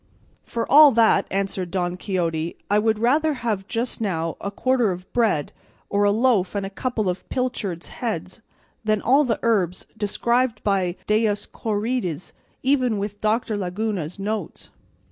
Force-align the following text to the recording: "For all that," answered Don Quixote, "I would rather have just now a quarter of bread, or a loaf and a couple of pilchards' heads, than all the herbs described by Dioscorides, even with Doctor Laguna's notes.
"For 0.41 0.65
all 0.67 0.91
that," 0.93 1.27
answered 1.29 1.69
Don 1.69 1.95
Quixote, 1.95 2.57
"I 2.71 2.79
would 2.79 2.97
rather 2.97 3.33
have 3.45 3.67
just 3.67 4.01
now 4.01 4.35
a 4.41 4.49
quarter 4.49 4.89
of 4.89 5.05
bread, 5.13 5.51
or 5.89 6.05
a 6.05 6.11
loaf 6.11 6.55
and 6.55 6.65
a 6.65 6.71
couple 6.71 7.07
of 7.07 7.29
pilchards' 7.29 7.89
heads, 7.89 8.41
than 8.83 8.99
all 9.03 9.23
the 9.25 9.37
herbs 9.43 9.85
described 9.95 10.63
by 10.63 10.95
Dioscorides, 11.05 12.33
even 12.63 12.97
with 12.97 13.21
Doctor 13.21 13.55
Laguna's 13.55 14.17
notes. 14.17 14.71